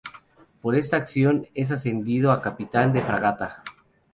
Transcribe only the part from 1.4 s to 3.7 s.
es ascendido a capitán de fragata.